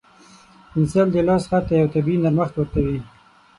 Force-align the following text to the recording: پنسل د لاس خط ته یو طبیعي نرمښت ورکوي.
پنسل 0.71 1.07
د 1.13 1.17
لاس 1.27 1.43
خط 1.49 1.63
ته 1.67 1.73
یو 1.81 1.91
طبیعي 1.93 2.17
نرمښت 2.23 2.53
ورکوي. 2.55 2.97